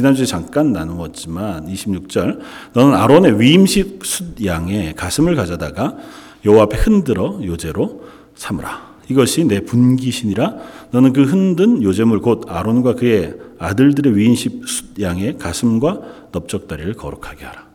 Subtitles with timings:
[0.00, 2.38] 지난주에 잠깐 나누었지만 26절
[2.72, 5.96] 너는 아론의 위임식 숫 양의 가슴을 가져다가
[6.44, 8.04] 여호와 앞에 흔들어 요제로
[8.36, 8.94] 삼으라.
[9.08, 10.54] 이것이 내 분기신이라
[10.92, 17.66] 너는 그 흔든 요제물 곧 아론과 그의 아들들의 위임식 숫 양의 가슴과 넓적다리를 거룩하게 하라.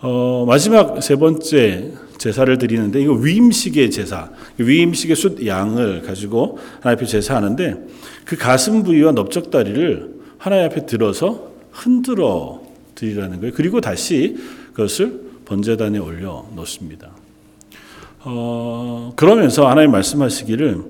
[0.00, 7.06] 어, 마지막 세 번째 제사를 드리는데 이거 위임식의 제사, 위임식의 숫 양을 가지고 하나님 앞에
[7.06, 7.86] 제사하는데
[8.24, 11.49] 그 가슴 부위와 넓적다리를 하나님 앞에 들어서
[11.80, 12.62] 흔들어
[12.94, 13.52] 드리라는 거예요.
[13.54, 14.36] 그리고 다시
[14.72, 17.10] 그것을 번제단에 올려 놓습니다.
[18.22, 20.84] 어, 그러면서 하나님 말씀하시기를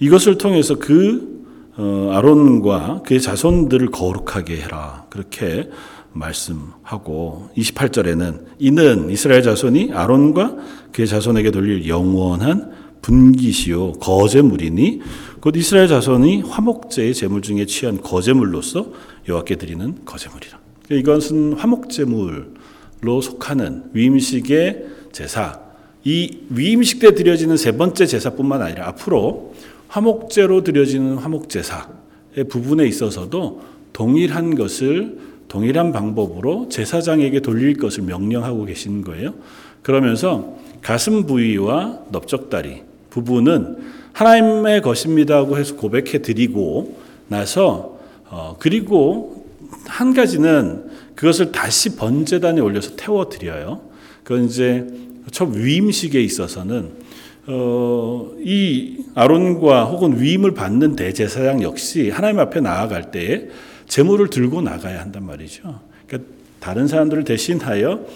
[0.00, 1.34] 이것을 통해서 그
[1.76, 5.06] 어, 아론과 그의 자손들을 거룩하게 해라.
[5.10, 5.70] 그렇게
[6.12, 10.56] 말씀하고 28절에는 이는 이스라엘 자손이 아론과
[10.92, 12.70] 그의 자손에게 돌릴 영원한
[13.04, 15.00] 분기시요 거제물이니
[15.40, 18.86] 곧 이스라엘 자손이 화목제의 제물 중에 취한 거제물로서
[19.28, 20.58] 여호와께 드리는 거제물이라.
[20.90, 25.60] 이것은 화목제물로 속하는 위임식의 제사.
[26.02, 29.54] 이 위임식 때 드려지는 세 번째 제사뿐만 아니라 앞으로
[29.88, 35.18] 화목제로 드려지는 화목제사의 부분에 있어서도 동일한 것을
[35.48, 39.34] 동일한 방법으로 제사장에게 돌릴 것을 명령하고 계신 거예요.
[39.82, 43.76] 그러면서 가슴 부위와 넓적다리 부분은
[44.12, 46.98] 하나님의 것입니다고 해서 고백해 드리고
[47.28, 47.98] 나서
[48.28, 49.46] 어, 그리고
[49.86, 53.82] 한 가지는 그것을 다시 번제단에 올려서 태워 드려요.
[54.24, 54.86] 그건 이제
[55.30, 57.04] 첫 위임식에 있어서는
[57.46, 63.48] 어, 이 아론과 혹은 위임을 받는 대제사장 역시 하나님 앞에 나아갈 때에
[63.86, 65.80] 재물을 들고 나가야 한단 말이죠.
[66.06, 68.06] 그러니까 다른 사람들을 대신하여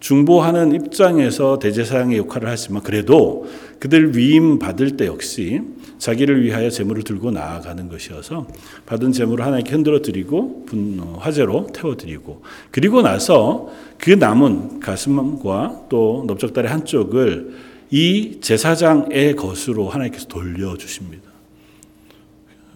[0.00, 5.60] 중보하는 입장에서 대제사장의 역할을 하지만 그래도 그들 위임 받을 때 역시
[5.98, 8.46] 자기를 위하여 재물을 들고 나아가는 것이어서
[8.86, 10.66] 받은 재물을 하나님께 흔들어 드리고
[11.18, 13.68] 화재로 태워 드리고 그리고 나서
[13.98, 17.54] 그 남은 가슴과 또 넓적다리 한쪽을
[17.90, 21.28] 이 제사장의 것으로 하나님께서 돌려 주십니다.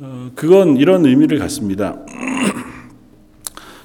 [0.00, 1.98] 어, 그건 이런 의미를 갖습니다.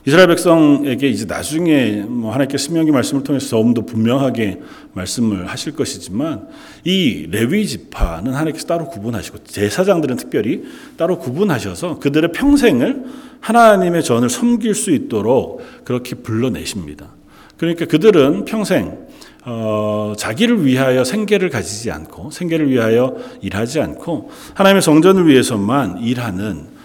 [0.07, 4.61] 이스라엘 백성에게 이제 나중에 뭐 하나님께 신명기 말씀을 통해서 조금 더 분명하게
[4.93, 6.47] 말씀을 하실 것이지만
[6.85, 10.63] 이 레위 지파는 하나님께서 따로 구분하시고 제사장들은 특별히
[10.95, 13.03] 따로 구분하셔서 그들의 평생을
[13.41, 17.07] 하나님의 전을 섬길 수 있도록 그렇게 불러내십니다.
[17.57, 18.97] 그러니까 그들은 평생
[19.43, 26.76] 어, 자기를 위하여 생계를 가지지 않고 생계를 위하여 일하지 않고 하나님의 성전을 위해서만 일하는 어,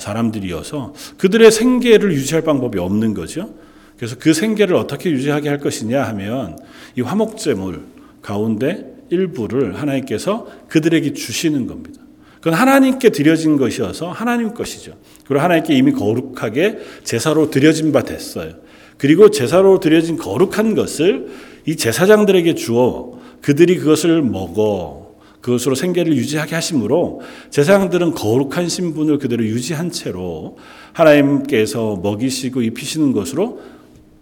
[0.00, 3.54] 사람들이어서 그들의 생계를 유지할 방법이 없는 거죠.
[3.96, 6.58] 그래서 그 생계를 어떻게 유지하게 할 것이냐 하면
[6.96, 7.82] 이 화목제물
[8.22, 12.02] 가운데 일부를 하나님께서 그들에게 주시는 겁니다.
[12.36, 14.92] 그건 하나님께 드려진 것이어서 하나님 것이죠.
[15.26, 18.54] 그리고 하나님께 이미 거룩하게 제사로 드려진 바 됐어요.
[18.98, 21.28] 그리고 제사로 드려진 거룩한 것을
[21.66, 25.05] 이 제사장들에게 주어 그들이 그것을 먹어
[25.46, 27.20] 그것으로 생계를 유지하게 하심으로
[27.50, 30.58] 제사장들은 거룩한 신분을 그대로 유지한 채로
[30.92, 33.60] 하나님께서 먹이시고 입히시는 것으로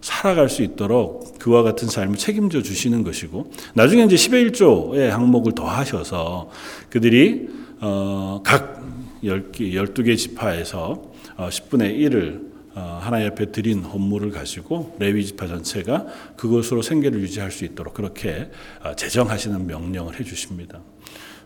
[0.01, 6.51] 살아갈 수 있도록 그와 같은 삶을 책임져 주시는 것이고 나중에 이제 10의 1조의 항목을 더하셔서
[6.91, 7.49] 그들이
[7.81, 8.83] 어, 각
[9.23, 16.05] 10개, 12개 지파에서 어, 10분의 1을 어, 하나님 앞에 드린 헌물을 가지고 레위 지파 전체가
[16.35, 18.51] 그것으로 생계를 유지할 수 있도록 그렇게
[18.83, 20.81] 어, 제정하시는 명령을 해 주십니다.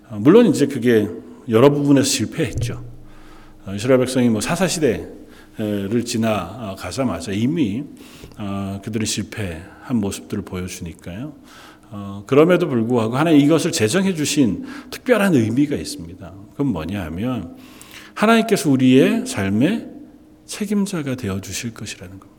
[0.09, 1.07] 어, 물론 이제 그게
[1.47, 2.83] 여러 부분에서 실패했죠.
[3.65, 7.83] 어, 이스라엘 백성이 뭐 사사 시대를 지나가자마자 이미
[8.37, 11.33] 어, 그들이 실패한 모습들을 보여주니까요.
[12.27, 16.33] 그럼에도 불구하고 하나님 이것을 제정해 주신 특별한 의미가 있습니다.
[16.51, 17.57] 그건 뭐냐 하면
[18.13, 19.87] 하나님께서 우리의 삶의
[20.45, 22.38] 책임자가 되어 주실 것이라는 겁니다.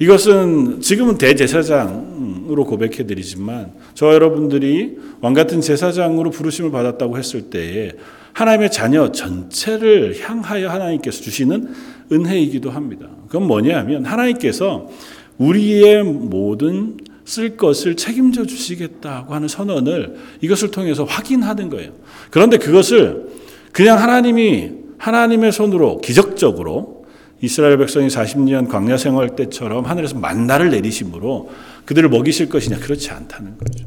[0.00, 7.92] 이것은 지금은 대제사장으로 고백해 드리지만 저 여러분들이 왕 같은 제사장으로 부르심을 받았다고 했을 때에
[8.32, 11.74] 하나님의 자녀 전체를 향하여 하나님께서 주시는
[12.10, 13.08] 은혜이기도 합니다.
[13.26, 14.88] 그건 뭐냐 하면 하나님께서
[15.36, 16.96] 우리의 모든
[17.26, 21.92] 쓸 것을 책임져 주시겠다고 하는 선언을 이것을 통해서 확인하는 거예요.
[22.30, 23.28] 그런데 그것을
[23.72, 26.99] 그냥 하나님이 하나님의 손으로 기적적으로
[27.42, 31.50] 이스라엘 백성이 40년 광야 생활 때처럼 하늘에서 만나를 내리심으로
[31.86, 32.78] 그들을 먹이실 것이냐?
[32.78, 33.86] 그렇지 않다는 거죠.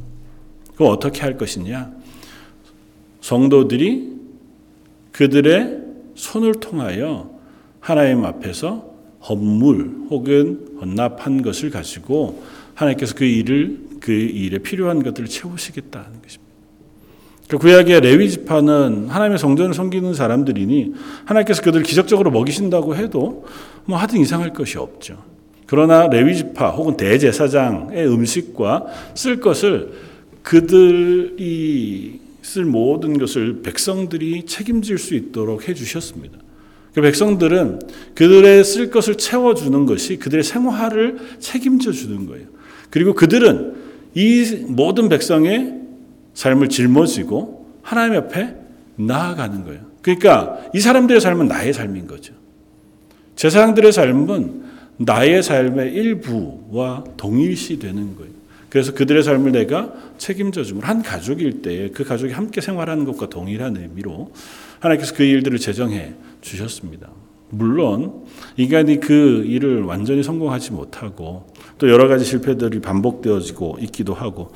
[0.76, 1.92] 그럼 어떻게 할 것이냐?
[3.22, 4.12] 성도들이
[5.12, 5.80] 그들의
[6.16, 7.30] 손을 통하여
[7.80, 8.92] 하나님 앞에서
[9.28, 16.43] 헌물 혹은 헌납한 것을 가지고 하나님께서 그 일을 그 일에 필요한 것들을 채우시겠다는 것입니다.
[17.48, 20.94] 그 구약의 레위 지파는 하나님의 성전을 섬기는 사람들이니
[21.26, 23.46] 하나님께서 그들을 기적적으로 먹이신다고 해도
[23.86, 25.18] 뭐 하든 이상할 것이 없죠.
[25.66, 28.86] 그러나 레위 지파 혹은 대제사장의 음식과
[29.16, 29.92] 쓸 것을
[30.42, 36.38] 그들이 쓸 모든 것을 백성들이 책임질 수 있도록 해 주셨습니다.
[36.94, 37.80] 그 백성들은
[38.14, 42.46] 그들의 쓸 것을 채워 주는 것이 그들의 생활을 책임져 주는 거예요.
[42.90, 43.74] 그리고 그들은
[44.14, 45.83] 이 모든 백성의
[46.34, 48.56] 삶을 짊어지고 하나님 앞에
[48.96, 49.82] 나아가는 거예요.
[50.02, 52.34] 그러니까 이 사람들의 삶은 나의 삶인 거죠.
[53.36, 54.64] 제사장들의 삶은
[54.98, 58.32] 나의 삶의 일부와 동일시 되는 거예요.
[58.70, 63.78] 그래서 그들의 삶을 내가 책임져 주면 한 가족일 때 그 가족이 함께 생활하는 것과 동일한
[63.78, 64.32] 의미로
[64.80, 67.10] 하나님께서 그 일들을 제정해 주셨습니다.
[67.50, 68.26] 물론
[68.58, 74.52] 인간이 그 일을 완전히 성공하지 못하고 또 여러 가지 실패들이 반복되어지고 있기도 하고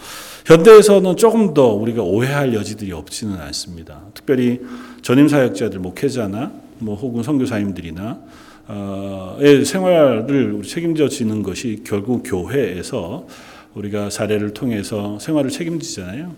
[0.46, 4.02] 현대에서는 조금 더 우리가 오해할 여지들이 없지는 않습니다.
[4.14, 4.62] 특별히
[5.02, 8.20] 전임 사역자들 목회자나 뭐 혹은 선교사님들이나
[8.68, 13.28] 어의 생활을 우리 책임져 지는 것이 결국 교회에서
[13.74, 16.34] 우리가 사례를 통해서 생활을 책임지잖아요.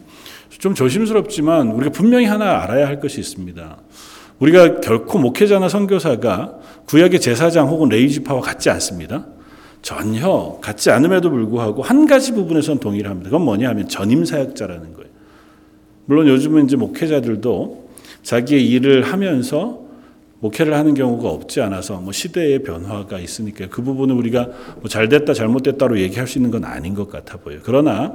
[0.60, 3.78] 좀 조심스럽지만 우리가 분명히 하나 알아야 할 것이 있습니다.
[4.40, 9.26] 우리가 결코 목회자나 선교사가 구약의 제사장 혹은 레이지파와 같지 않습니다.
[9.82, 13.30] 전혀 같지 않음에도 불구하고 한 가지 부분에서는 동일합니다.
[13.30, 15.10] 그건 뭐냐 하면 전임 사역자라는 거예요.
[16.06, 17.90] 물론 요즘은 이제 목회자들도
[18.24, 19.80] 자기의 일을 하면서
[20.40, 24.50] 목회를 하는 경우가 없지 않아서 뭐 시대의 변화가 있으니까 그 부분은 우리가
[24.80, 27.60] 뭐 잘됐다 잘못됐다로 얘기할 수 있는 건 아닌 것 같아 보여요.
[27.64, 28.14] 그러나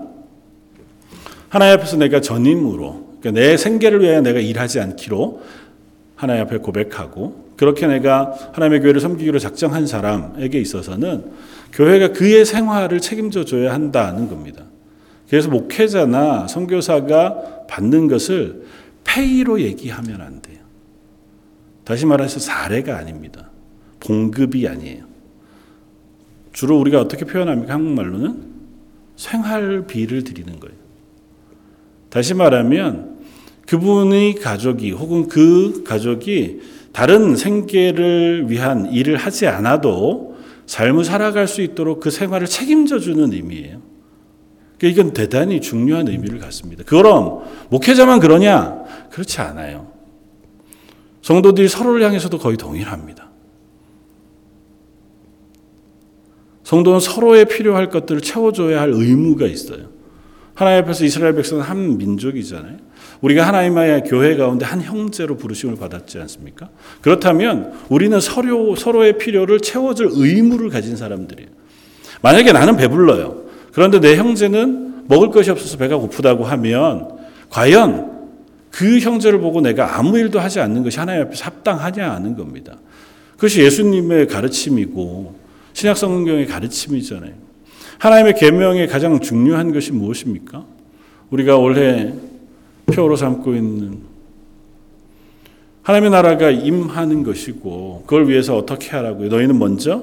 [1.49, 5.43] 하나님 앞에서 내가 전임으로 그러니까 내 생계를 위하여 내가 일하지 않기로
[6.16, 11.32] 하나님 앞에 고백하고 그렇게 내가 하나님의 교회를 섬기기로 작정한 사람에게 있어서는
[11.72, 14.64] 교회가 그의 생활을 책임져 줘야 한다는 겁니다.
[15.28, 18.64] 그래서 목회자나 선교사가 받는 것을
[19.04, 20.58] 페이로 얘기하면 안 돼요.
[21.84, 23.50] 다시 말해서 사례가 아닙니다.
[24.00, 25.04] 봉급이 아니에요.
[26.52, 27.74] 주로 우리가 어떻게 표현합니까?
[27.74, 28.54] 한국말로는
[29.16, 30.76] 생활비를 드리는 거예요.
[32.10, 33.18] 다시 말하면
[33.66, 36.60] 그분의 가족이 혹은 그 가족이
[36.94, 40.37] 다른 생계를 위한 일을 하지 않아도
[40.67, 43.82] 삶을 살아갈 수 있도록 그 생활을 책임져 주는 의미예요.
[44.79, 46.85] 그러니까 이건 대단히 중요한 의미를 갖습니다.
[46.85, 48.85] 그럼 목회자만 그러냐?
[49.11, 49.91] 그렇지 않아요.
[51.23, 53.29] 성도들이 서로를 향해서도 거의 동일합니다.
[56.62, 59.88] 성도는 서로의 필요할 것들을 채워줘야 할 의무가 있어요.
[60.55, 62.76] 하나님 앞에서 이스라엘 백성은 한 민족이잖아요.
[63.25, 66.69] 우리가 하나님의 교회 가운데 한 형제로 부르심을 받았지 않습니까?
[67.00, 71.49] 그렇다면 우리는 서로, 서로의 필요를 채워줄 의무를 가진 사람들이에요.
[72.21, 73.44] 만약에 나는 배불러요.
[73.73, 77.17] 그런데 내 형제는 먹을 것이 없어서 배가 고프다고 하면
[77.49, 78.29] 과연
[78.71, 82.76] 그 형제를 보고 내가 아무 일도 하지 않는 것이 하나님 앞에서 합당하냐 하는 겁니다.
[83.37, 85.35] 그것이 예수님의 가르침이고
[85.73, 87.32] 신약 성경의 가르침이잖아요.
[87.97, 90.67] 하나님의 계명의 가장 중요한 것이 무엇입니까?
[91.31, 92.12] 우리가 올해
[92.86, 93.98] 표로 삼고 있는
[95.82, 99.28] 하나님의 나라가 임하는 것이고 그걸 위해서 어떻게 하라고요?
[99.28, 100.02] 너희는 먼저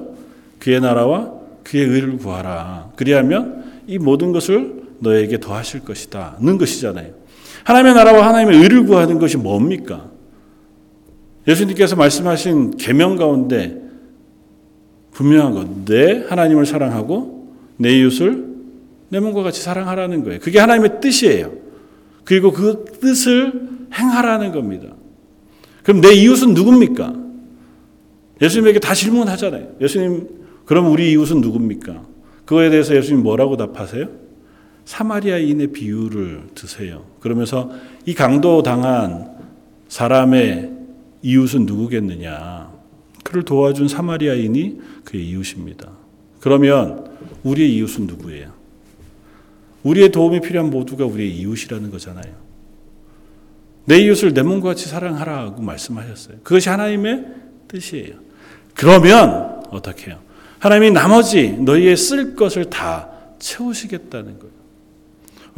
[0.60, 1.34] 그의 나라와
[1.64, 2.92] 그의 의를 구하라.
[2.96, 7.14] 그리하면 이 모든 것을 너에게 더하실 것이다 는 것이잖아요.
[7.64, 10.10] 하나님의 나라와 하나님의 의를 구하는 것이 뭡니까?
[11.48, 13.82] 예수님께서 말씀하신 계명 가운데
[15.12, 18.52] 분명한 것, 내 하나님을 사랑하고 내 이웃을
[19.10, 20.40] 내 몸과 같이 사랑하라는 거예요.
[20.40, 21.52] 그게 하나님의 뜻이에요.
[22.24, 24.88] 그리고 그 뜻을 행하라는 겁니다.
[25.84, 27.16] 그럼 내 이웃은 누굽니까?
[28.42, 29.76] 예수님에게 다 질문하잖아요.
[29.82, 30.28] 예수님,
[30.66, 32.06] 그럼 우리 이웃은 누굽니까?
[32.46, 34.08] 그거에 대해서 예수님 뭐라고 답하세요?
[34.86, 37.06] 사마리아인의 비유를 드세요.
[37.20, 37.72] 그러면서
[38.06, 39.32] 이 강도 당한
[39.88, 40.72] 사람의
[41.22, 42.72] 이웃은 누구겠느냐?
[43.24, 45.92] 그를 도와준 사마리아인이 그의 이웃입니다.
[46.40, 47.06] 그러면
[47.44, 48.61] 우리의 이웃은 누구예요?
[49.84, 52.52] 우리의 도움이 필요한 모두가 우리의 이웃이라는 거잖아요.
[53.86, 56.38] 내 이웃을 내 몸과 같이 사랑하라고 말씀하셨어요.
[56.44, 57.26] 그것이 하나님의
[57.68, 58.14] 뜻이에요.
[58.76, 60.20] 그러면 어떻게 해요?
[60.60, 63.10] 하나님이 나머지 너희의 쓸 것을 다
[63.40, 64.52] 채우시겠다는 거예요.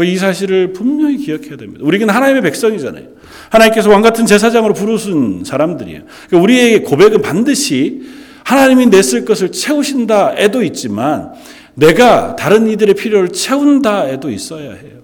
[0.02, 1.82] 이 사실을 분명히 기억해야 됩니다.
[1.84, 3.10] 우리는 하나님의 백성이잖아요.
[3.50, 6.04] 하나님께서 왕 같은 제사장으로 부르신 사람들이에요.
[6.28, 8.02] 그러니까 우리의 고백은 반드시
[8.44, 11.34] 하나님이 내쓸 것을 채우신다에도 있지만
[11.76, 15.02] 내가 다른 이들의 필요를 채운다에도 있어야 해요.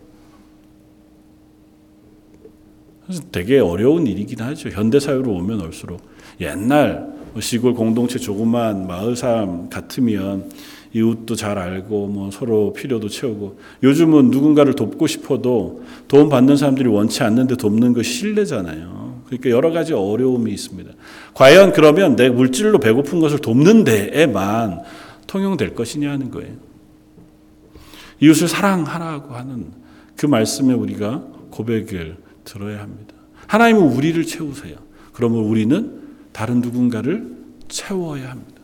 [3.06, 4.70] 그래서 되게 어려운 일이긴 하죠.
[4.70, 6.02] 현대 사회로 오면 올수록
[6.40, 10.50] 옛날 뭐 시골 공동체 조그만 마을 사람 같으면
[10.94, 17.24] 이웃도 잘 알고 뭐 서로 필요도 채우고 요즘은 누군가를 돕고 싶어도 도움 받는 사람들이 원치
[17.24, 19.22] 않는데 돕는 것이 신뢰잖아요.
[19.26, 20.92] 그러니까 여러 가지 어려움이 있습니다.
[21.36, 24.82] 과연 그러면 내 물질로 배고픈 것을 돕는 데에만
[25.30, 26.56] 통용될 것이냐 하는 거예요.
[28.20, 29.72] 이웃을 사랑하라고 하는
[30.18, 31.20] 그 말씀에 우리가
[31.52, 33.14] 고백을 들어야 합니다.
[33.48, 34.76] 하나님은 우리를 채우세요.
[35.14, 38.62] 그러면 우리는 다른 누군가를 채워야 합니다.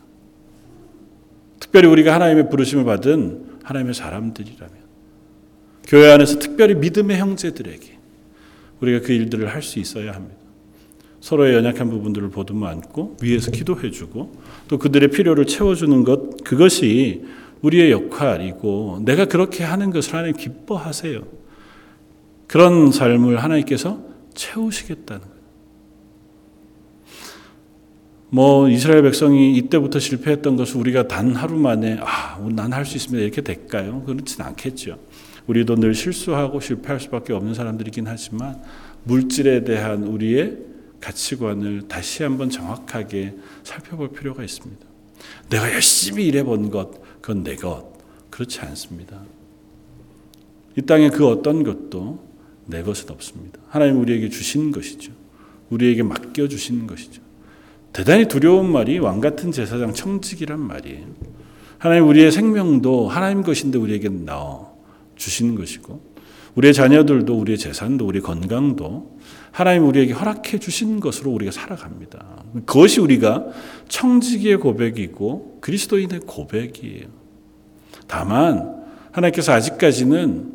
[1.60, 4.76] 특별히 우리가 하나님의 부르심을 받은 하나님의 사람들이라면
[5.86, 7.96] 교회 안에서 특별히 믿음의 형제들에게
[8.80, 10.36] 우리가 그 일들을 할 수 있어야 합니다.
[11.20, 14.32] 서로의 연약한 부분들을 보듬어 안고 위에서 기도해 주고
[14.68, 17.24] 또 그들의 필요를 채워주는 것 그것이
[17.60, 21.22] 우리의 역할이고 내가 그렇게 하는 것을 하나님 기뻐하세요.
[22.46, 24.00] 그런 삶을 하나님께서
[24.34, 25.26] 채우시겠다는.
[28.28, 33.24] 뭐 이스라엘 백성이 이때부터 실패했던 것을 우리가 단 하루 만에 아, 난 할 수 있습니다
[33.24, 34.02] 이렇게 될까요?
[34.06, 34.98] 그렇진 않겠죠.
[35.48, 38.62] 우리도 늘 실수하고 실패할 수밖에 없는 사람들이긴 하지만
[39.02, 40.58] 물질에 대한 우리의
[41.00, 43.34] 가치관을 다시 한번 정확하게
[43.64, 44.95] 살펴볼 필요가 있습니다.
[45.48, 46.90] 내가 열심히 일해 본 것,
[47.20, 47.96] 그건 내 것.
[48.30, 49.22] 그렇지 않습니다.
[50.76, 52.22] 이 땅에 그 어떤 것도
[52.66, 53.58] 내 것은 없습니다.
[53.68, 55.12] 하나님 우리에게 주신 것이죠.
[55.70, 57.22] 우리에게 맡겨 주신 것이죠.
[57.92, 61.06] 대단히 두려운 말이 왕 같은 제사장 청직이란 말이에요.
[61.78, 64.76] 하나님 우리의 생명도 하나님 것인데 우리에게 넣어
[65.16, 66.00] 주시는 것이고
[66.56, 69.18] 우리의 자녀들도 우리의 재산도 우리의 건강도
[69.52, 72.44] 하나님 우리에게 허락해 주신 것으로 우리가 살아갑니다.
[72.64, 73.46] 그것이 우리가
[73.88, 77.06] 청지기의 고백이고 그리스도인의 고백이에요.
[78.06, 80.52] 다만 하나님께서 아직까지는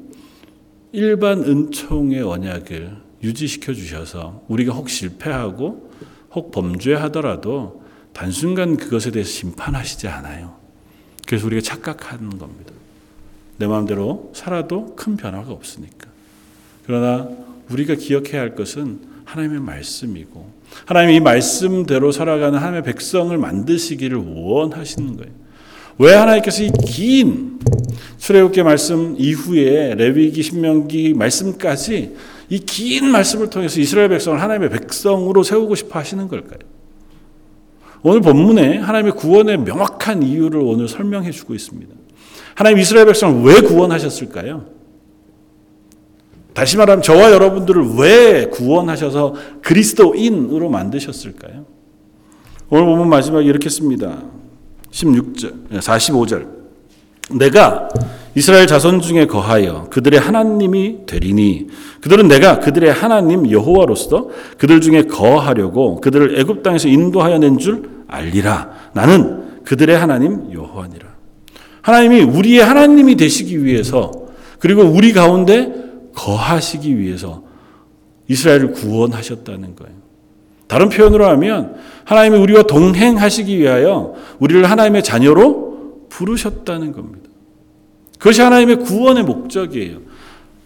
[0.92, 5.92] 일반 은총의 언약을 유지시켜 주셔서 우리가 혹 실패하고
[6.34, 10.56] 혹 범죄하더라도 단순간 그것에 대해서 심판하시지 않아요.
[11.28, 12.74] 그래서 우리가 착각하는 겁니다.
[13.58, 16.08] 내 마음대로 살아도 큰 변화가 없으니까.
[16.86, 17.30] 그러나
[17.70, 20.50] 우리가 기억해야 할 것은 하나님의 말씀이고
[20.86, 25.32] 하나님이 이 말씀대로 살아가는 하나님의 백성을 만드시기를 원하시는 거예요.
[25.98, 27.60] 왜 하나님께서 이 긴
[28.18, 32.16] 출애굽기 말씀 이후에 레위기 신명기 말씀까지
[32.50, 36.60] 이 긴 말씀을 통해서 이스라엘 백성을 하나님의 백성으로 세우고 싶어 하시는 걸까요?
[38.04, 41.94] 오늘 본문에 하나님의 구원의 명확한 이유를 오늘 설명해 주고 있습니다.
[42.56, 44.66] 하나님 이스라엘 백성을 왜 구원하셨을까요?
[46.54, 51.66] 다시 말하면 저와 여러분들을 왜 구원하셔서 그리스도인으로 만드셨을까요?
[52.70, 54.18] 오늘 보면 마지막에 이렇게 씁니다.
[54.92, 56.62] 16절, 45절.
[57.38, 57.88] 내가
[58.36, 61.68] 이스라엘 자손 중에 거하여 그들의 하나님이 되리니
[62.02, 68.70] 그들은 내가 그들의 하나님 여호와로서 그들 중에 거하려고 그들을 애굽 땅에서 인도하여 낸 줄 알리라.
[68.94, 71.11] 나는 그들의 하나님 여호와니라.
[71.82, 74.12] 하나님이 우리의 하나님이 되시기 위해서
[74.60, 75.74] 그리고 우리 가운데
[76.14, 77.44] 거하시기 위해서
[78.28, 79.96] 이스라엘을 구원하셨다는 거예요.
[80.68, 87.30] 다른 표현으로 하면 하나님이 우리와 동행하시기 위하여 우리를 하나님의 자녀로 부르셨다는 겁니다.
[88.18, 90.00] 그것이 하나님의 구원의 목적이에요.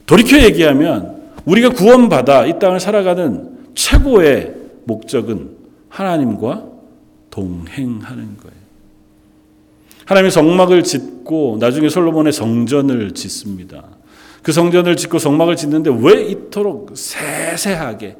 [0.06, 4.54] 돌이켜 얘기하면 우리가 구원받아 이 땅을 살아가는 최고의
[4.86, 5.52] 목적은
[5.90, 6.66] 하나님과
[7.30, 8.65] 동행하는 거예요.
[10.06, 13.84] 하나님이 성막을 짓고 나중에 솔로몬의 성전을 짓습니다.
[14.44, 18.18] 그 성전을 짓고 성막을 짓는데 왜 이토록 세세하게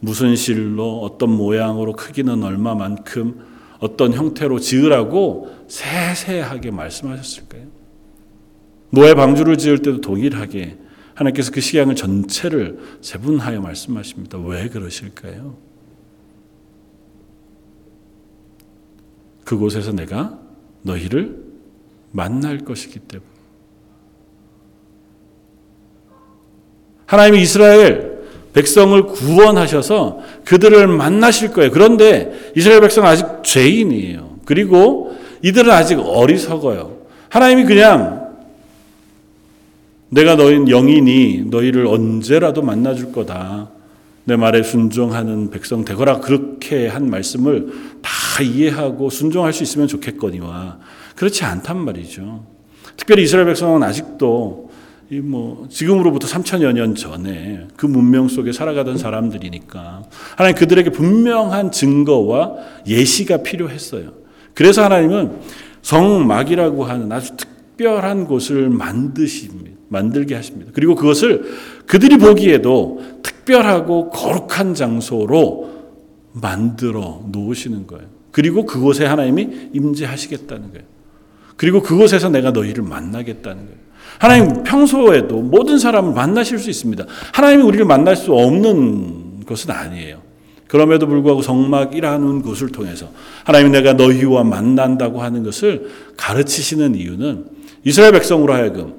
[0.00, 3.46] 무슨 실로 어떤 모양으로 크기는 얼마만큼
[3.78, 7.62] 어떤 형태로 지으라고 세세하게 말씀하셨을까요?
[8.90, 10.78] 노예 방주를 지을 때도 동일하게
[11.14, 14.38] 하나님께서 그 시향을 전체를 세분하여 말씀하십니다.
[14.38, 15.56] 왜 그러실까요?
[19.44, 20.47] 그곳에서 내가
[20.88, 21.36] 너희를
[22.10, 23.28] 만날 것이기 때문에.
[27.06, 28.18] 하나님이 이스라엘
[28.52, 31.70] 백성을 구원하셔서 그들을 만나실 거예요.
[31.70, 34.40] 그런데 이스라엘 백성은 아직 죄인이에요.
[34.44, 36.98] 그리고 이들은 아직 어리석어요.
[37.28, 38.34] 하나님이 그냥
[40.10, 43.70] 내가 너희 영인이 너희를 언제라도 만나줄 거다.
[44.28, 50.78] 내 말에 순종하는 백성 되거라 그렇게 한 말씀을 다 이해하고 순종할 수 있으면 좋겠거니와
[51.16, 52.44] 그렇지 않단 말이죠.
[52.96, 54.68] 특별히 이스라엘 백성은 아직도
[55.10, 60.02] 이 뭐 지금으로부터 3천여 년 전에 그 문명 속에 살아가던 사람들이니까
[60.36, 62.52] 하나님 그들에게 분명한 증거와
[62.86, 64.12] 예시가 필요했어요.
[64.52, 65.38] 그래서 하나님은
[65.80, 69.67] 성막이라고 하는 아주 특별한 곳을 만드십니다.
[69.88, 70.70] 만들게 하십니다.
[70.74, 71.44] 그리고 그것을
[71.86, 75.70] 그들이 보기에도 특별하고 거룩한 장소로
[76.32, 78.06] 만들어 놓으시는 거예요.
[78.30, 80.86] 그리고 그곳에 하나님이 임재하시겠다는 거예요.
[81.56, 83.78] 그리고 그곳에서 내가 너희를 만나겠다는 거예요.
[84.18, 87.04] 하나님 평소에도 모든 사람을 만나실 수 있습니다.
[87.32, 90.22] 하나님이 우리를 만날 수 없는 것은 아니에요.
[90.66, 93.08] 그럼에도 불구하고 성막이라는 곳을 통해서
[93.44, 97.46] 하나님 내가 너희와 만난다고 하는 것을 가르치시는 이유는
[97.84, 98.94] 이스라엘 백성으로 하여금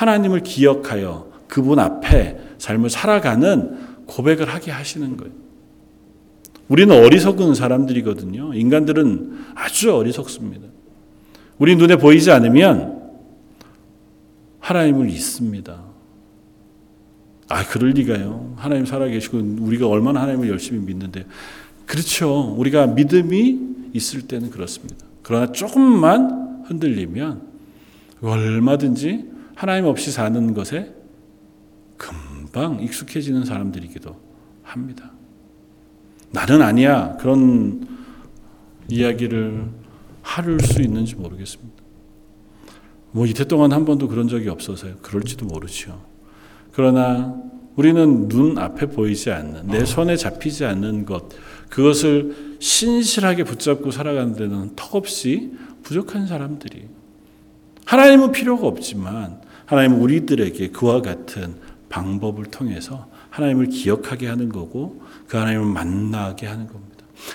[0.00, 5.32] 하나님을 기억하여 그분 앞에 삶을 살아가는 고백을 하게 하시는 거예요.
[6.68, 8.54] 우리는 어리석은 사람들이거든요.
[8.54, 10.66] 인간들은 아주 어리석습니다.
[11.58, 13.10] 우리 눈에 보이지 않으면
[14.60, 15.82] 하나님을 잊습니다.
[17.48, 18.54] 아, 그럴 리가요.
[18.56, 21.26] 하나님 살아계시고 우리가 얼마나 하나님을 열심히 믿는데.
[21.84, 22.54] 그렇죠.
[22.56, 23.58] 우리가 믿음이
[23.92, 25.04] 있을 때는 그렇습니다.
[25.22, 27.42] 그러나 조금만 흔들리면
[28.22, 30.90] 얼마든지 하나님 없이 사는 것에
[31.98, 34.16] 금방 익숙해지는 사람들이기도
[34.62, 35.12] 합니다.
[36.30, 37.18] 나는 아니야.
[37.20, 37.86] 그런
[38.88, 39.68] 이야기를
[40.22, 41.74] 할수 있는지 모르겠습니다.
[43.10, 44.96] 뭐 이태 동안 한 번도 그런 적이 없어서요.
[45.02, 46.06] 그럴지도 모르죠.
[46.72, 47.36] 그러나
[47.76, 51.28] 우리는 눈 앞에 보이지 않는 내 손에 잡히지 않는 것
[51.68, 55.52] 그것을 신실하게 붙잡고 살아가는 데는 턱없이
[55.82, 56.88] 부족한 사람들이
[57.84, 61.54] 하나님은 필요가 없지만 하나님은 우리들에게 그와 같은
[61.88, 66.90] 방법을 통해서 하나님을 기억하게 하는 거고 그 하나님을 만나게 하는 겁니다.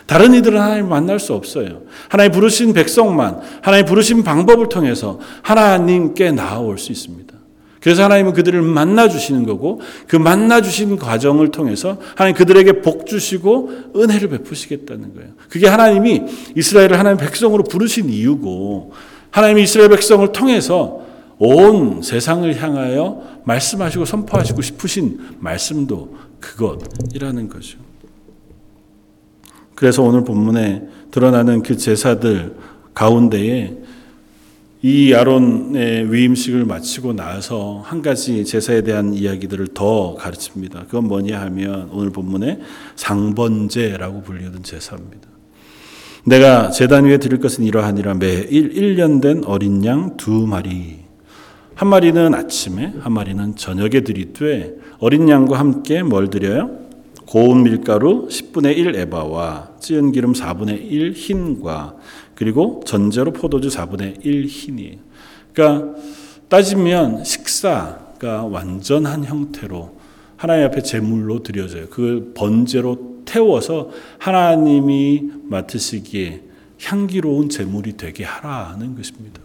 [0.06, 1.84] 다른 이들은 하나님을 만날 수 없어요.
[2.10, 7.34] 하나님 부르신 백성만 하나님 부르신 방법을 통해서 하나님께 나아올 수 있습니다.
[7.80, 13.94] 그래서 하나님은 그들을 만나 주시는 거고 그 만나 주신 과정을 통해서 하나님 그들에게 복 주시고
[13.96, 15.30] 은혜를 베푸시겠다는 거예요.
[15.48, 16.24] 그게 하나님이
[16.58, 18.92] 이스라엘을 하나님 백성으로 부르신 이유고
[19.32, 21.05] 하나님이 이스라엘 백성을 통해서
[21.38, 27.80] 온 세상을 향하여 말씀하시고 선포하시고 싶으신 말씀도 그것이라는 거죠.
[29.76, 32.56] 그래서 오늘 본문에 드러나는 그 제사들
[32.94, 33.78] 가운데에
[34.82, 40.86] 이 아론의 위임식을 마치고 나서 한 가지 제사에 대한 이야기들을 더 가르칩니다.
[40.86, 42.60] 그건 뭐냐 하면 오늘 본문에
[42.96, 45.28] 상번제라고 불리는 제사입니다.
[46.24, 51.05] 내가 제단 위에 드릴 것은 이러하니라 매일 1년 된 어린 양 두 마리
[51.76, 56.72] 한 마리는 아침에 한 마리는 저녁에 드리되 어린 양과 함께 뭘 드려요?
[57.26, 61.98] 고운 밀가루 10분의 1 에바와 찌은 기름 4분의 1 흰과
[62.34, 64.98] 그리고 전제로 포도주 4분의 1 흰이에요.
[65.52, 66.00] 그러니까
[66.48, 69.98] 따지면 식사가 완전한 형태로
[70.38, 71.88] 하나님 앞에 제물로 드려져요.
[71.90, 76.42] 그걸 번제로 태워서 하나님이 맡으시기에
[76.82, 79.42] 향기로운 제물이 되게 하라는 것입니다.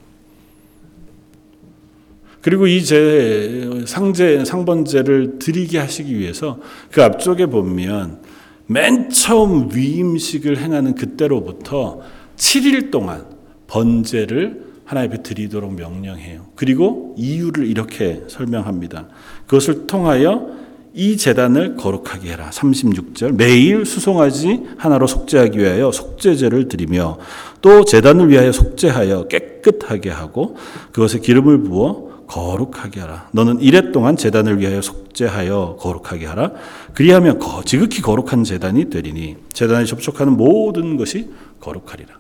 [2.42, 6.58] 그리고 이 제 상제 상번제를 드리게 하시기 위해서
[6.90, 8.20] 그 앞쪽에 보면
[8.66, 12.00] 맨 처음 위임식을 행하는 그때로부터
[12.36, 13.26] 7일 동안
[13.66, 16.46] 번제를 하나님 앞에 드리도록 명령해요.
[16.56, 19.08] 그리고 이유를 이렇게 설명합니다.
[19.46, 20.48] 그것을 통하여
[20.92, 22.50] 이 재단을 거룩하게 해라.
[22.52, 23.36] 36절.
[23.36, 27.18] 매일 수송아지 하나로 속죄하기 위하여 속죄제를 드리며
[27.60, 30.56] 또 재단을 위하여 속죄하여 깨끗하게 하고
[30.90, 33.28] 그것에 기름을 부어 거룩하게 하라.
[33.32, 36.52] 너는 이래 동안 재단을 위하여 속죄하여 거룩하게 하라.
[36.94, 41.28] 그리하면 지극히 거룩한 재단이 되리니 재단에 접촉하는 모든 것이
[41.60, 42.14] 거룩하리라.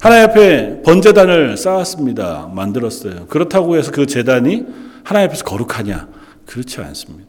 [0.00, 2.52] 하나님 앞에 번제단을 쌓았습니다.
[2.54, 3.26] 만들었어요.
[3.26, 4.64] 그렇다고 해서 그 재단이
[5.02, 6.06] 하나님 앞에서 거룩하냐?
[6.46, 7.28] 그렇지 않습니다.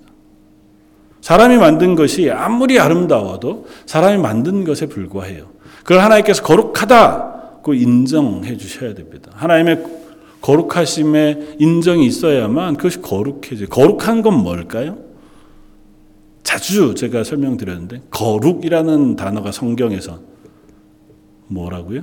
[1.21, 5.47] 사람이 만든 것이 아무리 아름다워도 사람이 만든 것에 불과해요.
[5.79, 9.31] 그걸 하나님께서 거룩하다고 인정해 주셔야 됩니다.
[9.33, 9.98] 하나님의
[10.41, 13.67] 거룩하심의 인정이 있어야만 그것이 거룩해져.
[13.67, 14.97] 거룩한 건 뭘까요?
[16.43, 20.19] 자주 제가 설명드렸는데 거룩이라는 단어가 성경에서
[21.47, 22.01] 뭐라고요?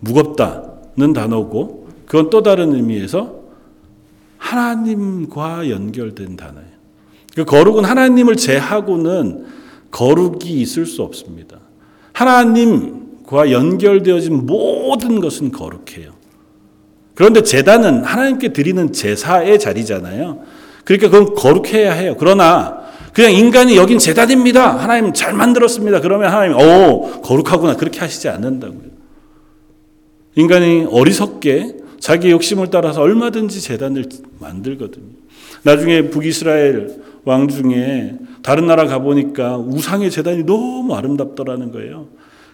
[0.00, 3.42] 무겁다는 단어고 그건 또 다른 의미에서
[4.38, 6.72] 하나님과 연결된 단어예요.
[7.34, 9.46] 그 거룩은 하나님을 제하고는
[9.90, 11.58] 거룩이 있을 수 없습니다.
[12.12, 16.11] 하나님과 연결되어진 모든 것은 거룩해요.
[17.14, 20.40] 그런데 재단은 하나님께 드리는 제사의 자리잖아요.
[20.84, 22.16] 그러니까 그건 거룩해야 해요.
[22.18, 24.78] 그러나 그냥 인간이 여긴 재단입니다.
[24.78, 26.00] 하나님 잘 만들었습니다.
[26.00, 27.76] 그러면 하나님, 오, 거룩하구나.
[27.76, 28.92] 그렇게 하시지 않는다고요.
[30.34, 34.06] 인간이 어리석게 자기 욕심을 따라서 얼마든지 재단을
[34.40, 35.04] 만들거든요.
[35.62, 42.08] 나중에 북이스라엘 왕 중에 다른 나라 가보니까 우상의 재단이 너무 아름답더라는 거예요.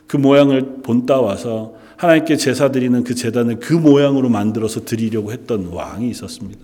[0.08, 6.08] 그 모양을 본따 와서 하나님께 제사 드리는 그 제단을 그 모양으로 만들어서 드리려고 했던 왕이
[6.10, 6.60] 있었습니다.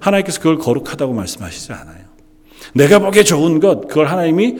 [0.00, 2.04] 하나님께서 그걸 거룩하다고 말씀하시지 않아요.
[2.74, 4.58] 내가 보기에 좋은 것, 그걸 하나님이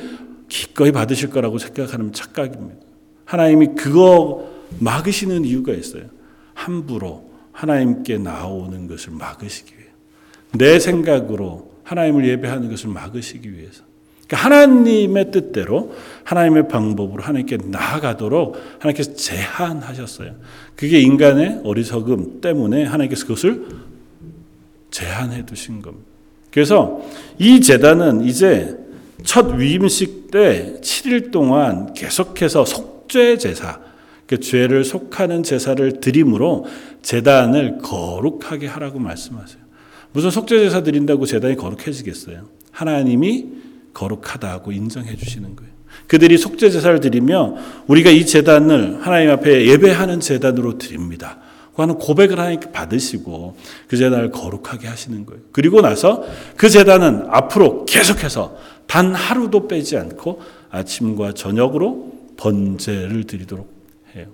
[0.49, 2.81] 기꺼이 받으실 거라고 생각하는 착각입니다.
[3.25, 6.05] 하나님이 그거 막으시는 이유가 있어요.
[6.55, 9.89] 함부로 하나님께 나오는 것을 막으시기 위해.
[10.53, 13.83] 내 생각으로 하나님을 예배하는 것을 막으시기 위해서.
[14.27, 20.35] 그러니까 하나님의 뜻대로 하나님의 방법으로 하나님께 나아가도록 하나님께서 제한하셨어요.
[20.77, 23.67] 그게 인간의 어리석음 때문에 하나님께서 그것을
[24.91, 26.07] 제한해 두신 겁니다.
[26.51, 27.03] 그래서
[27.39, 28.77] 이 재단은 이제
[29.25, 33.81] 첫 위임식 때 7일 동안 계속해서 속죄 제사,
[34.27, 36.67] 그 죄를 속하는 제사를 드림으로
[37.03, 39.63] 재단을 거룩하게 하라고 말씀하세요.
[40.13, 42.49] 무슨 속죄 제사 드린다고 재단이 거룩해지겠어요?
[42.71, 43.64] 하나님이
[43.95, 45.73] 거룩하다고 인정해 주시는 거예요.
[46.07, 47.55] 그들이 속죄 제사를 드리며
[47.87, 51.39] 우리가 이 재단을 하나님 앞에 예배하는 재단으로 드립니다.
[51.75, 53.57] 그 하는 고백을 하나님께 받으시고
[53.89, 55.43] 그 재단을 거룩하게 하시는 거예요.
[55.51, 56.25] 그리고 나서
[56.57, 63.73] 그 재단은 앞으로 계속해서 단 하루도 빼지 않고 아침과 저녁으로 번제를 드리도록
[64.15, 64.27] 해요.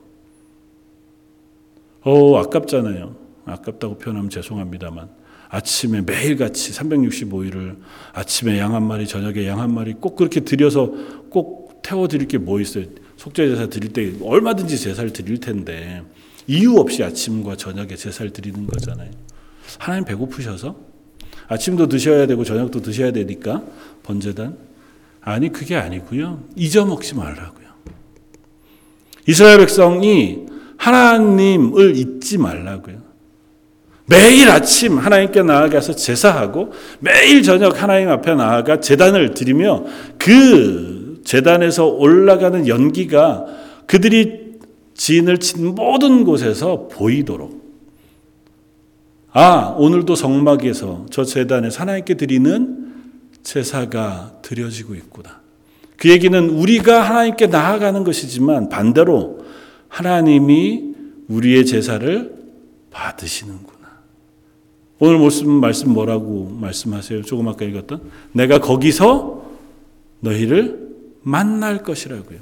[2.03, 3.15] 어, 아깝잖아요.
[3.47, 5.09] 아깝다고 표현하면 죄송합니다만
[5.51, 7.77] 아침에 매일같이 365일을
[8.13, 10.93] 아침에 양 한 마리, 저녁에 양 한 마리 꼭 그렇게 드려서
[11.29, 12.85] 꼭 태워 드릴 게 뭐 있어요?
[13.17, 16.03] 속죄 제사 드릴 때 얼마든지 제사를 드릴 텐데
[16.47, 19.11] 이유 없이 아침과 저녁에 제사를 드리는 거잖아요.
[19.79, 20.77] 하나님 배고프셔서
[21.49, 23.63] 아침도 드셔야 되고 저녁도 드셔야 되니까
[24.05, 24.57] 번제단
[25.21, 26.45] 아니 그게 아니고요.
[26.57, 27.69] 잊어먹지 말라고요.
[29.29, 30.47] 이스라엘 백성이
[30.79, 33.10] 하나님을 잊지 말라고요.
[34.11, 39.85] 매일 아침 하나님께 나아가서 제사하고 매일 저녁 하나님 앞에 나아가 제단을 드리며
[40.19, 43.47] 그 제단에서 올라가는 연기가
[43.87, 44.51] 그들이
[44.95, 47.61] 진을 친 모든 곳에서 보이도록
[49.31, 52.93] 아 오늘도 성막에서 저 제단에 하나님께 드리는
[53.45, 55.41] 제사가 드려지고 있구나.
[55.97, 59.45] 그 얘기는 우리가 하나님께 나아가는 것이지만 반대로
[59.89, 60.95] 하나님이
[61.29, 62.35] 우리의 제사를
[62.91, 63.80] 받으시는구나.
[65.03, 67.23] 오늘 말씀, 말씀 뭐라고 말씀하세요?
[67.23, 68.03] 조금 아까 읽었던?
[68.33, 69.43] 내가 거기서
[70.21, 70.91] 너희를
[71.23, 72.39] 만날 것이라고요.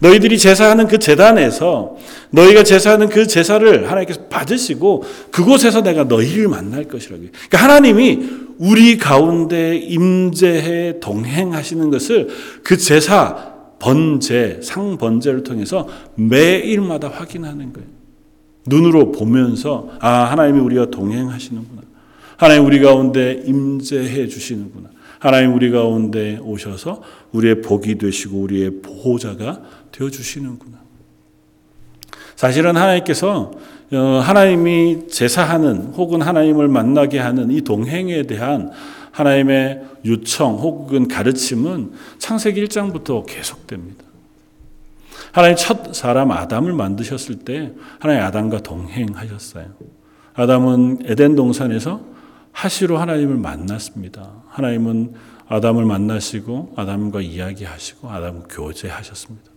[0.00, 1.96] 너희들이 제사하는 그 재단에서
[2.30, 7.28] 너희가 제사하는 그 제사를 하나님께서 받으시고 그곳에서 내가 너희를 만날 것이라고요.
[7.30, 12.28] 그러니까 하나님이 우리 가운데 임재해 동행하시는 것을
[12.64, 15.86] 그 제사 번제 상번제를 통해서
[16.16, 17.97] 매일마다 확인하는 거예요.
[18.68, 21.82] 눈으로 보면서 아 하나님이 우리와 동행하시는구나.
[22.36, 24.90] 하나님 우리 가운데 임재해 주시는구나.
[25.18, 27.02] 하나님 우리 가운데 오셔서
[27.32, 30.78] 우리의 복이 되시고 우리의 보호자가 되어 주시는구나.
[32.36, 33.50] 사실은 하나님께서
[33.90, 38.70] 어, 하나님이 제사하는 혹은 하나님을 만나게 하는 이 동행에 대한
[39.10, 44.07] 하나님의 요청 혹은 가르침은 창세기 1장부터 계속됩니다.
[45.32, 49.66] 하나님 첫 사람 아담을 만드셨을 때 하나님 아담과 동행하셨어요.
[50.34, 52.00] 아담은 에덴 동산에서
[52.52, 54.30] 하시로 하나님을 만났습니다.
[54.48, 55.14] 하나님은
[55.48, 59.50] 아담을 만나시고 아담과 이야기하시고 아담과 교제하셨습니다.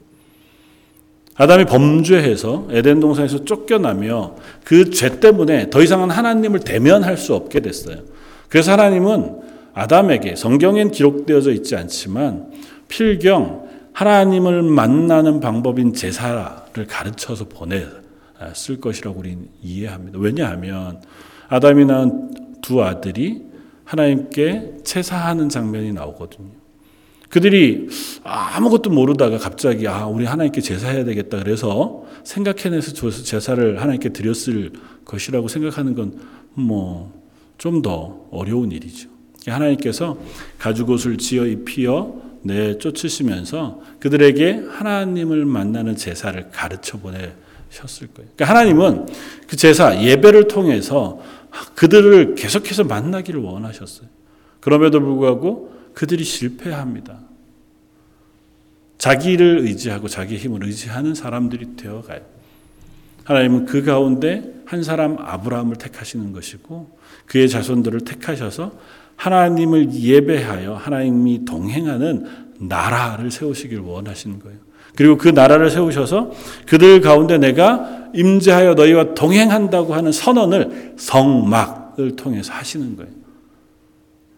[1.35, 7.97] 아담이 범죄해서 에덴 동산에서 쫓겨나며 그 죄 때문에 더 이상은 하나님을 대면할 수 없게 됐어요.
[8.49, 9.39] 그래서 하나님은
[9.73, 12.51] 아담에게 성경엔 기록되어져 있지 않지만
[12.89, 20.19] 필경 하나님을 만나는 방법인 제사를 가르쳐서 보냈을 것이라고 우리는 이해합니다.
[20.19, 21.01] 왜냐하면
[21.49, 23.43] 아담이 낳은 두 아들이
[23.83, 26.49] 하나님께 제사하는 장면이 나오거든요.
[27.29, 27.87] 그들이
[28.23, 34.73] 아무것도 모르다가 갑자기 아 우리 하나님께 제사해야 되겠다 그래서 생각해내서 제사를 하나님께 드렸을
[35.05, 37.21] 것이라고 생각하는 건 뭐
[37.61, 39.07] 좀 더 어려운 일이죠.
[39.45, 40.17] 하나님께서
[40.57, 48.29] 가죽옷을 지어 입히어 내 쫓으시면서 그들에게 하나님을 만나는 제사를 가르쳐 보내셨을 거예요.
[48.35, 49.07] 그러니까 하나님은
[49.47, 51.21] 그 제사 예배를 통해서
[51.75, 54.07] 그들을 계속해서 만나기를 원하셨어요.
[54.59, 57.19] 그럼에도 불구하고 그들이 실패합니다.
[58.97, 62.21] 자기를 의지하고 자기 힘을 의지하는 사람들이 되어가요.
[63.23, 68.71] 하나님은 그 가운데 한 사람 아브라함을 택하시는 것이고 그의 자손들을 택하셔서
[69.21, 72.25] 하나님을 예배하여 하나님이 동행하는
[72.57, 74.57] 나라를 세우시길 원하시는 거예요.
[74.95, 76.31] 그리고 그 나라를 세우셔서
[76.65, 83.11] 그들 가운데 내가 임재하여 너희와 동행한다고 하는 선언을 성막을 통해서 하시는 거예요.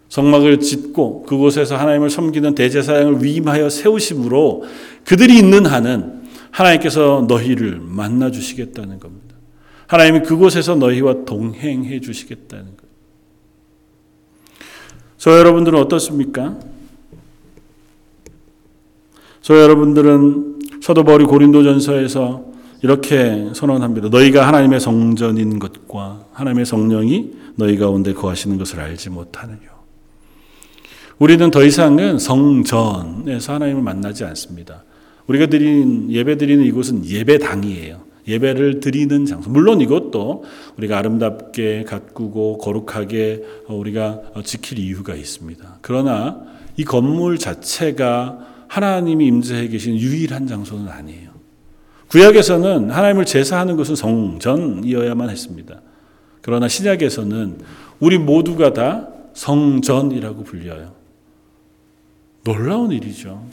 [0.10, 4.66] 성막을 짓고 그곳에서 하나님을 섬기는 대제사장을 위임하여 세우심으로
[5.06, 9.36] 그들이 있는 한은 하나님께서 너희를 만나 주시겠다는 겁니다.
[9.88, 12.83] 하나님이 그곳에서 너희와 동행해 주시겠다는 거예요.
[15.24, 16.60] 저 여러분들은 어떻습니까?
[19.40, 22.44] 저 여러분들은 사도 바울이 고린도전서에서
[22.82, 24.10] 이렇게 선언합니다.
[24.10, 29.62] 너희가 하나님의 성전인 것과 하나님의 성령이 너희 가운데 거하시는 것을 알지 못하느냐.
[31.20, 34.84] 우리는 더 이상은 성전에서 하나님을 만나지 않습니다.
[35.28, 38.02] 우리가 드린 예배 드리는 이곳은 예배당이에요.
[38.28, 39.50] 예배를 드리는 장소.
[39.50, 40.44] 물론 이것도
[40.78, 45.80] 우리가 아름답게 가꾸고 거룩하게 우리가 지킬 이유가 있습니다.
[45.82, 46.42] 그러나
[46.78, 51.32] 이 건물 자체가 하나님이 임재해 계신 유일한 장소는 아니에요.
[52.08, 55.82] 구약에서는 하나님을 제사하는 것은 성전이어야만 했습니다.
[56.42, 57.58] 그러나 신약에서는
[58.00, 60.94] 우리 모두가 다 성전이라고 불려요.
[62.44, 63.44] 놀라운 일이죠.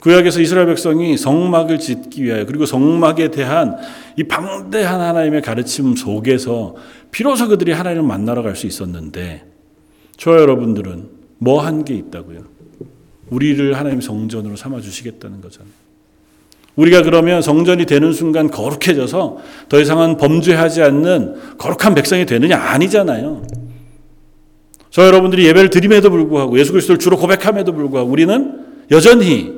[0.00, 3.76] 구약에서 이스라엘 백성이 성막을 짓기 위하여 그리고 성막에 대한
[4.16, 6.76] 이 방대한 하나님의 가르침 속에서
[7.10, 9.44] 비로소 그들이 하나님을 만나러 갈 수 있었는데
[10.16, 11.08] 저 여러분들은
[11.38, 12.40] 뭐 한 게 있다고요?
[13.30, 15.72] 우리를 하나님 성전으로 삼아 주시겠다는 거잖아요.
[16.76, 23.42] 우리가 그러면 성전이 되는 순간 거룩해져서 더 이상은 범죄하지 않는 거룩한 백성이 되느냐 아니잖아요.
[24.90, 29.57] 저 여러분들이 예배를 드림에도 불구하고 예수 그리스도를 주로 고백함에도 불구하고 우리는 여전히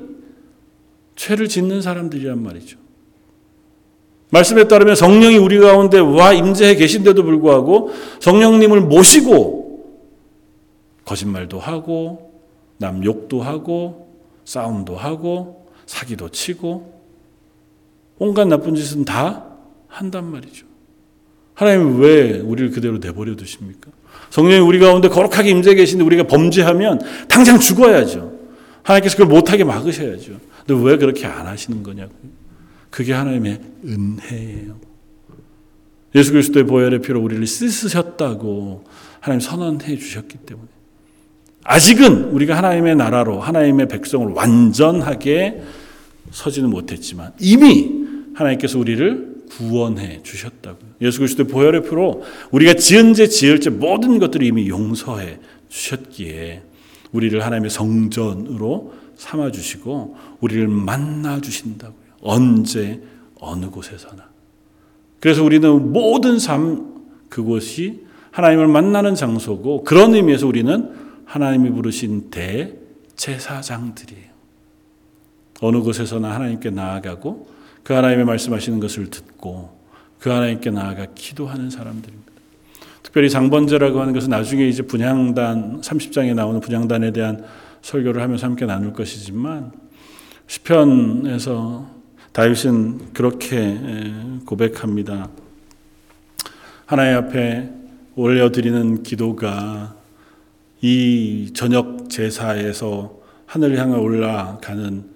[1.21, 2.79] 죄를 짓는 사람들이란 말이죠.
[4.31, 9.99] 말씀에 따르면 성령이 우리 가운데 와 임재해 계신데도 불구하고 성령님을 모시고
[11.05, 12.41] 거짓말도 하고
[12.79, 17.01] 남 욕도 하고 싸움도 하고 사기도 치고
[18.19, 19.45] 온갖 나쁜 짓은 다
[19.89, 20.65] 한단 말이죠.
[21.53, 23.91] 하나님은 왜 우리를 그대로 내버려 두십니까?
[24.31, 28.33] 성령이 우리 가운데 거룩하게 임재 계신데 우리가 범죄하면 당장 죽어야죠.
[28.85, 30.50] 하나님께서 그걸 못하게 막으셔야죠.
[30.67, 32.41] 근데 왜 그렇게 안 하시는 거냐고요.
[32.91, 34.79] 그게 하나님의 은혜예요.
[36.15, 38.85] 예수 그리스도의 보혈의 피로 우리를 씻으셨다고
[39.21, 40.69] 하나님 선언해 주셨기 때문에
[41.63, 45.63] 아직은 우리가 하나님의 나라로 하나님의 백성을 완전하게
[46.31, 47.91] 서지는 못했지만 이미
[48.35, 50.91] 하나님께서 우리를 구원해 주셨다고요.
[51.03, 56.63] 예수 그리스도의 보혈의 피로 우리가 지은 죄 지을 죄 모든 것들을 이미 용서해 주셨기에
[57.13, 62.01] 우리를 하나님의 성전으로 삼아 주시고 우리를 만나 주신다고요.
[62.23, 63.01] 언제
[63.39, 64.29] 어느 곳에서나.
[65.21, 72.31] 그래서 우리는 모든 삶 그곳이 하나님을 만나는 장소고 그런 의미에서 우리는 하나님이 부르신
[73.17, 74.31] 대제사장들이에요.
[75.61, 77.49] 어느 곳에서나 하나님께 나아가고
[77.83, 79.79] 그 하나님의 말씀하시는 것을 듣고
[80.19, 82.31] 그 하나님께 나아가 기도하는 사람들입니다.
[83.03, 87.45] 특별히 장번제라고 하는 것은 나중에 이제 분향단 30장에 나오는 분향단에 대한
[87.83, 89.73] 설교를 하면서 함께 나눌 것이지만
[90.51, 91.89] 시편에서
[92.33, 93.79] 다윗은 그렇게
[94.47, 95.31] 고백합니다.
[96.87, 97.71] 하나님 앞에
[98.17, 99.95] 올려드리는 기도가
[100.81, 105.09] 이 저녁 제사에서 하늘 향해 올라가는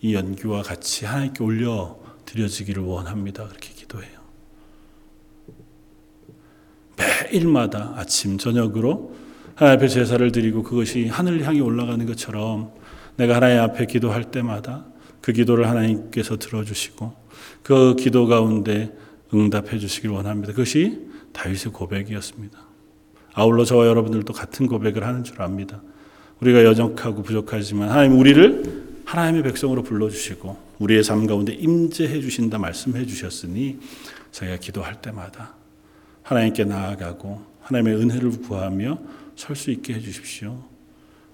[0.00, 3.46] 이 연기와 같이 하나님께 올려 드려지기를 원합니다.
[3.46, 4.18] 그렇게 기도해요.
[6.96, 9.14] 매일마다 아침 저녁으로
[9.54, 12.81] 하나님 앞에 제사를 드리고 그것이 하늘 향해 올라가는 것처럼
[13.16, 14.86] 내가 하나님 앞에 기도할 때마다
[15.20, 17.12] 그 기도를 하나님께서 들어주시고
[17.62, 18.92] 그 기도 가운데
[19.32, 20.52] 응답해 주시길 원합니다.
[20.52, 22.58] 그것이 다윗의 고백이었습니다.
[23.34, 25.80] 아울러 저와 여러분들도 같은 고백을 하는 줄 압니다.
[26.40, 33.78] 우리가 여정하고 부족하지만 하나님 우리를 하나님의 백성으로 불러주시고 우리의 삶 가운데 임재해 주신다 말씀해 주셨으니
[34.32, 35.54] 저희가 기도할 때마다
[36.22, 38.98] 하나님께 나아가고 하나님의 은혜를 구하며
[39.36, 40.62] 설 수 있게 해 주십시오.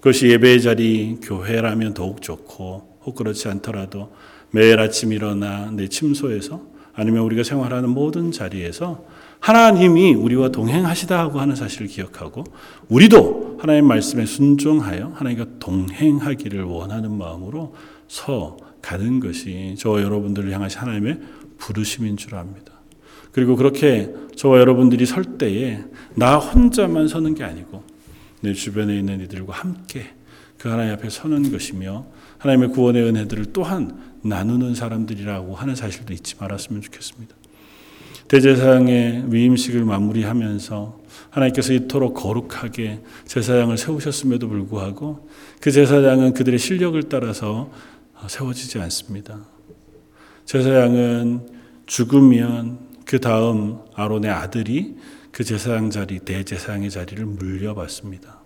[0.00, 4.12] 그것이 예배의 자리 교회라면 더욱 좋고 혹 그렇지 않더라도
[4.50, 6.62] 매일 아침 일어나 내 침소에서
[6.94, 9.04] 아니면 우리가 생활하는 모든 자리에서
[9.40, 12.44] 하나님이 우리와 동행하시다고 하는 사실을 기억하고
[12.88, 17.74] 우리도 하나님 말씀에 순종하여 하나님과 동행하기를 원하는 마음으로
[18.08, 21.20] 서 가는 것이 저와 여러분들을 향하신 하나님의
[21.58, 22.72] 부르심인 줄 압니다.
[23.32, 25.84] 그리고 그렇게 저와 여러분들이 설 때에
[26.14, 27.82] 나 혼자만 서는 게 아니고
[28.40, 30.14] 내 주변에 있는 이들과 함께
[30.58, 32.06] 그 하나님 앞에 서는 것이며
[32.38, 37.34] 하나님의 구원의 은혜들을 또한 나누는 사람들이라고 하는 사실도 잊지 말았으면 좋겠습니다.
[38.28, 45.28] 대제사장의 위임식을 마무리하면서 하나님께서 이토록 거룩하게 제사장을 세우셨음에도 불구하고
[45.60, 47.70] 그 제사장은 그들의 실력을 따라서
[48.26, 49.40] 세워지지 않습니다.
[50.44, 51.48] 제사장은
[51.86, 54.96] 죽으면 그 다음 아론의 아들이
[55.38, 58.40] 그 제사장 자리, 대제사장의 자리를 물려받습니다.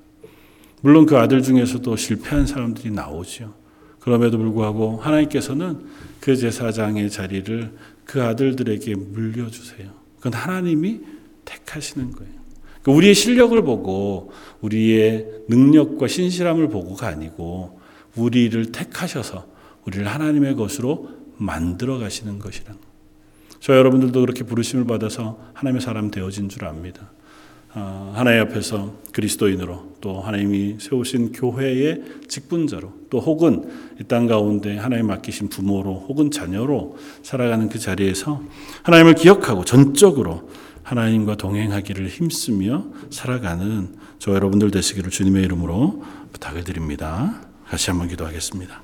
[0.83, 3.55] 물론 그 아들 중에서도 실패한 사람들이 나오죠.
[3.99, 5.87] 그럼에도 불구하고 하나님께서는
[6.21, 7.73] 그 제사장의 자리를
[8.05, 9.91] 그 아들들에게 물려주세요.
[10.19, 11.01] 그건 하나님이
[11.47, 12.35] 택하시는 거예요.
[12.83, 17.81] 그러니까 우리의 실력을 보고 우리의 능력과 신실함을 보고가 아니고
[18.17, 19.47] 우리를 택하셔서
[19.87, 22.92] 우리를 하나님의 것으로 만들어 가시는 것이란.
[23.63, 27.13] 저 여러분들도 그렇게 부르심을 받아서 하나님의 사람 되어진 줄 압니다.
[27.75, 33.71] 어, 하나님 앞에서 그리스도인으로 또 하나님이 세우신 교회의 직분자로 또 혹은
[34.01, 38.43] 이 땅 가운데 하나님 맡기신 부모로 혹은 자녀로 살아가는 그 자리에서
[38.83, 40.51] 하나님을 기억하고 전적으로
[40.83, 47.41] 하나님과 동행하기를 힘쓰며 살아가는 저 여러분들 되시기를 주님의 이름으로 부탁을 드립니다.
[47.69, 48.83] 같이 한번 기도하겠습니다.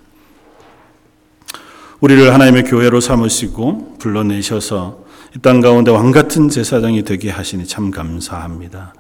[2.01, 5.07] 우리를 하나님의 교회로 삼으시고 불러내셔서
[5.37, 8.95] 이 땅 가운데 왕 같은 제사장이 되게 하시니 참 감사합니다.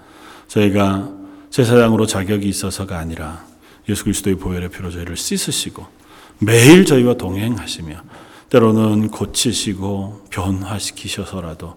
[0.48, 1.08] 저희가
[1.50, 3.44] 제사장으로 자격이 있어서가 아니라
[3.88, 5.86] 예수 그리스도의 보혈의 피로 저희를 씻으시고
[6.40, 7.94] 매일 저희와 동행하시며
[8.50, 11.76] 때로는 고치시고 변화시키셔서라도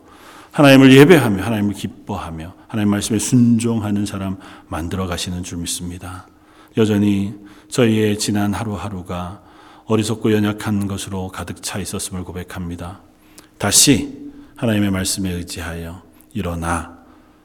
[0.52, 6.28] 하나님을 예배하며 하나님을 기뻐하며 하나님 말씀에 순종하는 사람 만들어 가시는 줄 믿습니다.
[6.78, 7.34] 여전히
[7.70, 9.42] 저희의 지난 하루하루가
[9.86, 13.02] 어리석고 연약한 것으로 가득 차 있었음을 고백합니다.
[13.58, 16.02] 다시 하나님의 말씀에 의지하여
[16.34, 17.00] 일어나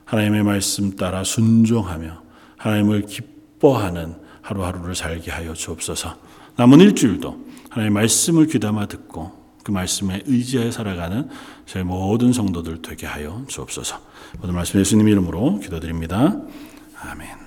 [0.04, 2.22] 하나님의 말씀 따라 순종하며
[2.56, 6.16] 하나님을 기뻐하는 하루하루를 살게 하여 주옵소서.
[6.56, 11.28] 남은 일주일도 하나님의 말씀을 귀담아 듣고 그 말씀에 의지하여 살아가는
[11.66, 14.00] 저희 모든 성도들 되게 하여 주옵소서.
[14.38, 16.36] 모든 말씀 예수님 이름으로 기도드립니다.
[17.00, 17.45] 아멘.